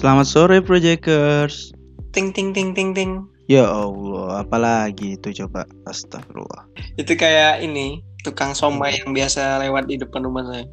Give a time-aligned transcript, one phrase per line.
[0.00, 1.76] Selamat sore Projecters.
[2.16, 3.28] Ting ting ting ting ting.
[3.52, 5.68] Ya Allah, apalagi itu coba.
[5.84, 6.72] Astagfirullah.
[6.96, 10.64] Itu kayak ini tukang somai yang biasa lewat di depan rumah saya.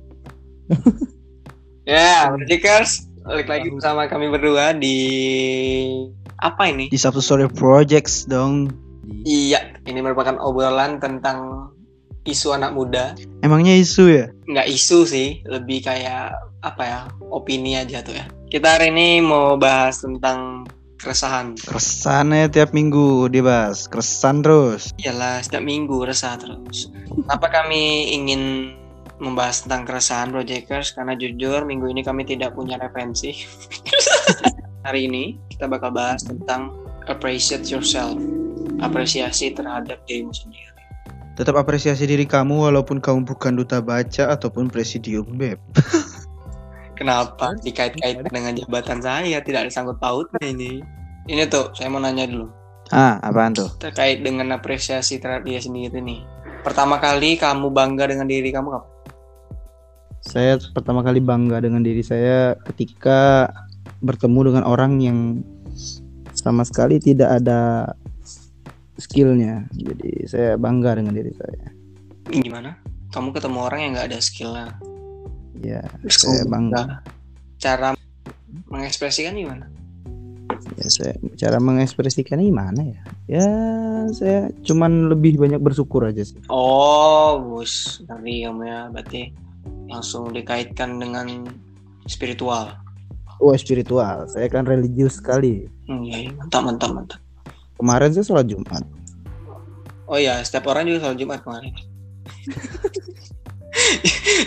[1.92, 4.96] ya, Projecters, balik lagi bersama kami berdua di
[6.40, 6.88] apa ini?
[6.88, 8.72] Di Sabtu sore Projects dong.
[9.28, 11.68] Iya, ini merupakan obrolan tentang
[12.28, 13.16] isu anak muda.
[13.42, 14.26] Emangnya isu ya?
[14.46, 17.00] Nggak isu sih, lebih kayak apa ya?
[17.32, 18.28] Opini aja tuh ya.
[18.52, 20.68] Kita hari ini mau bahas tentang
[21.00, 21.56] keresahan.
[21.56, 23.88] Keresan ya tiap minggu dibahas.
[23.88, 24.92] Keresan terus.
[25.00, 26.92] Iyalah, setiap minggu resah terus.
[27.08, 28.74] Kenapa kami ingin
[29.18, 30.92] membahas tentang keresahan Projecters?
[30.94, 33.34] Karena jujur minggu ini kami tidak punya referensi.
[34.88, 36.74] Hari ini kita bakal bahas tentang
[37.08, 38.18] appreciate yourself.
[38.78, 40.77] Apresiasi terhadap dirimu sendiri.
[41.38, 45.62] Tetap apresiasi diri kamu walaupun kamu bukan duta baca ataupun presidium beb.
[46.98, 49.38] Kenapa dikait-kaitkan dengan jabatan saya?
[49.38, 50.82] Tidak ada sangkut pautnya ini.
[51.30, 52.50] Ini tuh, saya mau nanya dulu.
[52.90, 53.70] Ah, apaan tuh?
[53.78, 56.26] Terkait dengan apresiasi terhadap dia sendiri nih.
[56.66, 58.90] Pertama kali kamu bangga dengan diri kamu kapan?
[60.26, 63.54] Saya pertama kali bangga dengan diri saya ketika
[64.02, 65.46] bertemu dengan orang yang
[66.34, 67.94] sama sekali tidak ada
[68.98, 69.66] skillnya.
[69.74, 71.66] Jadi saya bangga dengan diri saya.
[72.28, 72.76] Gimana?
[73.14, 74.68] Kamu ketemu orang yang nggak ada skillnya.
[75.58, 77.02] Ya, Terus saya bangga.
[77.58, 77.98] Cara
[78.70, 79.66] mengekspresikan gimana?
[80.78, 83.02] Ya, saya cara mengekspresikannya gimana ya?
[83.26, 83.48] Ya,
[84.14, 86.38] saya cuman lebih banyak bersyukur aja sih.
[86.52, 88.04] Oh, bus.
[88.06, 88.80] Ngeri kamu ya.
[88.94, 89.22] Berarti
[89.88, 91.48] langsung dikaitkan dengan
[92.06, 92.78] spiritual.
[93.38, 94.26] Oh, spiritual.
[94.30, 95.66] Saya kan religius sekali.
[95.88, 96.34] Hmm, iya.
[96.34, 97.20] mantap, mantap, mantap.
[97.78, 98.84] Kemarin saya sholat Jumat.
[100.08, 101.74] Oh iya, setiap orang juga sholat Jumat kemarin.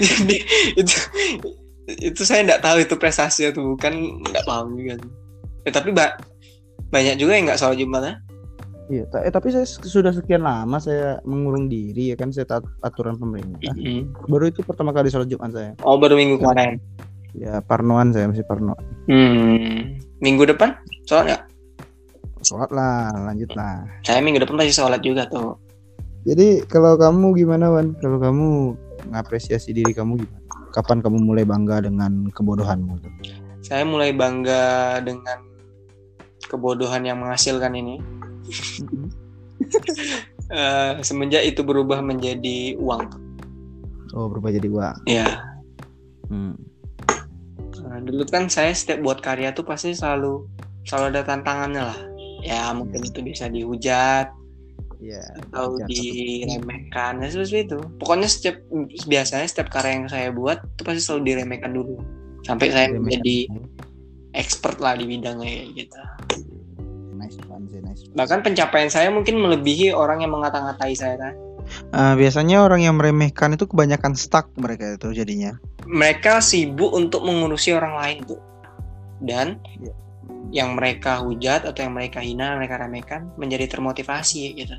[0.01, 0.37] Jadi
[0.77, 0.95] itu
[1.91, 3.93] itu saya nggak tahu itu prestasi atau bukan,
[4.25, 4.95] nggak paham juga.
[4.99, 5.11] sih.
[5.67, 6.17] Eh, tapi ba-
[6.91, 8.15] banyak juga yang nggak sholat Jumat ya.
[8.91, 12.67] Iya, ta- eh, tapi saya sudah sekian lama saya mengurung diri ya kan saya taat
[12.83, 13.71] aturan pemerintah.
[14.27, 15.79] Baru itu pertama kali sholat Jumat saya.
[15.87, 16.83] Oh baru minggu kemarin.
[17.31, 18.75] Ya, parnoan saya masih parno.
[19.07, 20.03] Hmm.
[20.19, 20.75] Minggu depan
[21.07, 21.43] sholat nggak?
[22.41, 23.85] Sholat lah, lanjut lah.
[24.05, 25.57] Saya minggu depan pasti sholat juga tuh.
[26.25, 27.97] Jadi kalau kamu gimana Wan?
[28.01, 28.77] Kalau kamu
[29.13, 30.41] ngapresiasi diri kamu gimana?
[30.71, 33.01] Kapan kamu mulai bangga dengan kebodohanmu?
[33.61, 35.45] Saya mulai bangga dengan
[36.49, 38.01] kebodohan yang menghasilkan ini.
[40.51, 43.07] Eh, semenjak itu berubah menjadi uang.
[44.19, 45.07] Oh, berubah jadi uang.
[45.07, 45.47] Ya.
[46.27, 46.59] Hmm.
[47.87, 50.51] Nah, dulu kan saya setiap buat karya tuh pasti selalu
[50.83, 51.99] selalu ada tantangannya lah.
[52.41, 54.33] Ya mungkin itu bisa dihujat
[55.01, 55.25] Ya.
[55.49, 57.81] atau diremehkan ya seperti itu.
[57.97, 58.61] Pokoknya setiap
[59.09, 61.97] biasanya setiap karya yang saya buat itu pasti selalu diremehkan dulu
[62.45, 63.01] sampai saya Diremehkan.
[63.09, 63.37] menjadi
[64.37, 65.97] expert lah di bidangnya gitu.
[67.17, 68.05] Nice one nice.
[68.05, 68.13] one.
[68.13, 71.35] Bahkan pencapaian saya mungkin melebihi orang yang mengata-ngatai saya kan.
[71.97, 75.57] Ah, biasanya orang yang meremehkan itu kebanyakan stuck mereka itu jadinya.
[75.89, 78.41] Mereka sibuk untuk mengurusi orang lain tuh.
[79.17, 79.97] Dan Iya.
[80.51, 84.77] Yang mereka hujat atau yang mereka hina, mereka remehkan menjadi termotivasi gitu.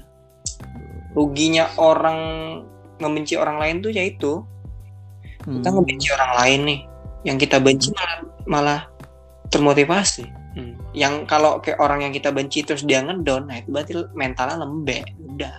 [1.16, 2.20] Ruginya orang
[3.00, 4.32] membenci orang lain tuh yaitu
[5.42, 5.76] kita Hmm.
[5.82, 6.82] ngebenci orang lain nih.
[7.22, 8.82] Yang kita benci malah, malah
[9.50, 10.26] termotivasi.
[10.52, 10.76] Hmm.
[10.92, 15.06] Yang kalau kayak orang yang kita benci terus dia ngedown, nah itu berarti mentalnya lembek.
[15.34, 15.56] Udah.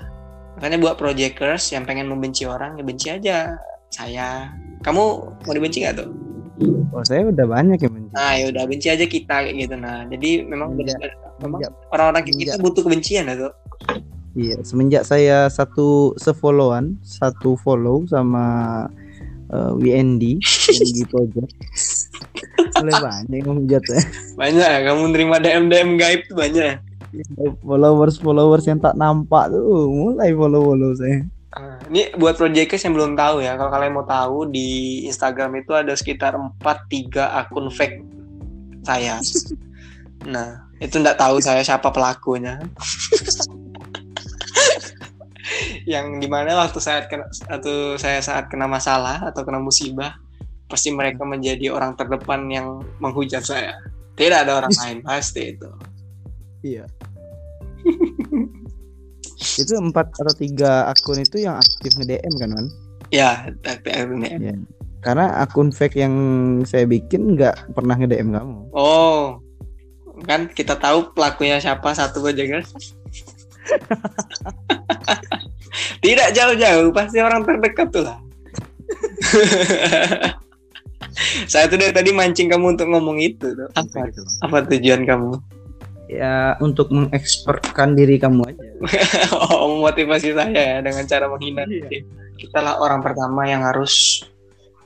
[0.61, 3.57] Makanya buat projecters yang pengen membenci orang, ya benci aja
[3.91, 4.53] saya.
[4.85, 5.03] Kamu
[5.43, 6.11] mau dibenci nggak tuh?
[6.93, 8.02] Oh, saya udah banyak yang.
[8.13, 9.75] Nah ya udah benci aja kita kayak gitu.
[9.75, 11.01] Nah jadi memang benar-
[11.39, 12.61] memang Semenjak- orang-orang kita Iya.
[12.61, 13.53] butuh kebencian ya tuh.
[14.33, 18.45] Iya, semenjak saya satu sefollowan, satu follow sama
[19.49, 21.53] uh, WND, WND Project.
[22.81, 24.01] Mulai banyak yang menghujat ya.
[24.35, 26.65] Banyak ya, kamu nerima DM DM gaib tuh banyak.
[26.65, 26.77] ya.
[27.61, 31.21] Followers followers yang tak nampak tuh mulai follow follow saya.
[31.53, 35.77] Nah, ini buat projecters yang belum tahu ya, kalau kalian mau tahu di Instagram itu
[35.77, 38.01] ada sekitar 4-3 akun fake
[38.81, 39.21] saya.
[40.25, 42.57] Nah, itu nggak tahu saya siapa pelakunya.
[45.93, 50.17] yang di mana waktu saya kena, atau saya saat kena masalah atau kena musibah,
[50.71, 53.77] pasti mereka menjadi orang terdepan yang menghujat saya.
[54.17, 55.69] Tidak ada orang lain pasti itu.
[56.65, 56.89] Iya.
[59.63, 62.67] Itu empat atau tiga akun itu yang aktif nge DM kan man?
[63.13, 64.29] Ya, tapi ini.
[64.39, 64.55] Iya.
[65.03, 66.15] Karena akun fake yang
[66.67, 68.59] saya bikin nggak pernah nge DM kamu.
[68.75, 69.39] Oh,
[70.27, 72.63] kan kita tahu pelakunya siapa satu aja kan?
[76.05, 78.19] Tidak jauh-jauh, pasti orang terdekat tuh lah.
[81.51, 83.53] Saya tuh dari tadi mancing kamu untuk ngomong itu.
[83.53, 83.69] Tuh.
[83.77, 84.09] Apa,
[84.43, 85.37] apa tujuan kamu?
[86.13, 88.69] Ya untuk mengekspertkan diri kamu aja.
[89.37, 91.63] oh, memotivasi saya ya dengan cara menghina.
[91.67, 92.03] Iya.
[92.39, 94.27] Kita lah orang pertama yang harus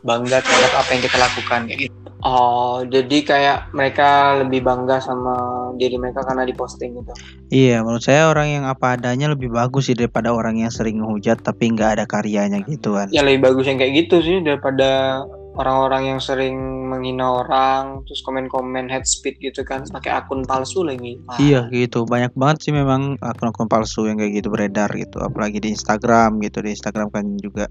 [0.06, 1.96] bangga terhadap apa yang kita lakukan kayak gitu.
[2.26, 5.36] Oh, jadi kayak mereka lebih bangga sama
[5.76, 7.12] diri mereka karena diposting gitu.
[7.52, 11.44] Iya, menurut saya orang yang apa adanya lebih bagus sih daripada orang yang sering ngehujat
[11.44, 13.12] tapi nggak ada karyanya gitu kan.
[13.12, 15.22] Ya lebih bagus yang kayak gitu sih daripada
[15.56, 21.20] orang-orang yang sering menghina orang terus komen-komen head speed gitu kan pakai akun palsu lagi.
[21.28, 25.60] Wah, Iya gitu, banyak banget sih memang akun-akun palsu yang kayak gitu beredar gitu, apalagi
[25.60, 27.68] di Instagram gitu, di Instagram kan juga.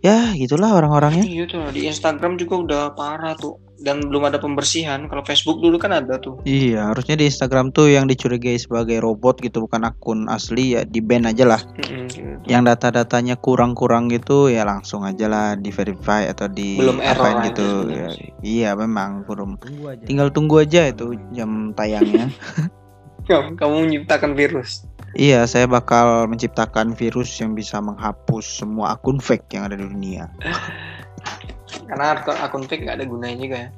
[0.00, 1.24] Ya gitulah orang-orangnya.
[1.24, 5.08] Iya tuh di Instagram juga udah parah tuh dan belum ada pembersihan.
[5.08, 6.40] Kalau Facebook dulu kan ada tuh.
[6.44, 11.00] Iya, harusnya di Instagram tuh yang dicurigai sebagai robot gitu, bukan akun asli ya di
[11.00, 11.60] ban aja lah.
[11.80, 12.30] Mm-mm, gitu.
[12.46, 17.48] Yang data-datanya kurang-kurang gitu ya langsung aja lah di verify atau di Belum error aja
[17.50, 17.68] gitu.
[17.88, 18.08] Ya,
[18.44, 19.56] iya memang belum.
[20.04, 22.28] Tinggal tunggu aja itu jam tayangnya.
[23.20, 24.90] Kamu, kamu menciptakan virus.
[25.14, 30.26] Iya, saya bakal menciptakan virus yang bisa menghapus semua akun fake yang ada di dunia.
[31.90, 33.70] Karena akun, fake gak ada gunanya juga ya.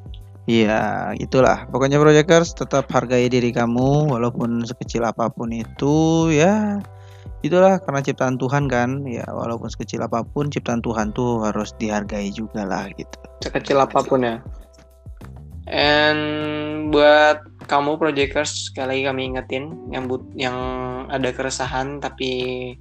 [0.43, 0.83] Iya,
[1.23, 1.71] itulah.
[1.71, 6.83] Pokoknya Projectors tetap hargai diri kamu walaupun sekecil apa pun itu ya.
[7.47, 9.07] Itulah karena ciptaan Tuhan kan.
[9.07, 13.17] Ya, walaupun sekecil apa pun ciptaan Tuhan tuh harus dihargai juga lah gitu.
[13.41, 14.37] Sekecil apa pun ya.
[15.71, 17.39] And buat
[17.71, 19.65] kamu projectors sekali lagi kami ingetin
[19.95, 20.59] yang but yang
[21.07, 22.75] ada keresahan tapi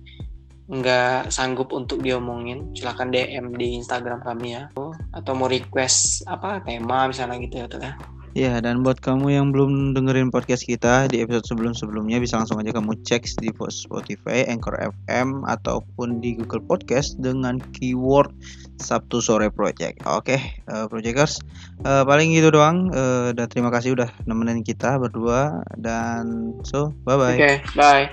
[0.69, 4.69] nggak sanggup untuk diomongin silahkan DM di Instagram kami ya
[5.11, 7.93] atau mau request apa tema misalnya gitu ya tuh ya
[8.31, 12.71] Ya, dan buat kamu yang belum dengerin podcast kita di episode sebelum-sebelumnya bisa langsung aja
[12.71, 18.31] kamu cek di Spotify, Anchor FM ataupun di Google Podcast dengan keyword
[18.79, 19.99] Sabtu sore project.
[20.07, 21.43] Oke, eh, projecters,
[21.83, 22.87] eh, paling gitu doang.
[22.95, 27.35] Eh, dan terima kasih udah nemenin kita berdua dan so bye bye.
[27.35, 28.07] oke bye